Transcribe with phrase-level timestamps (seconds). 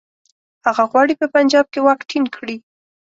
[0.65, 2.57] هغه غواړي په پنجاب کې واک ټینګ کړي.